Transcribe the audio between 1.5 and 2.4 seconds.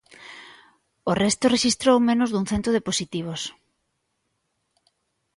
rexistrou menos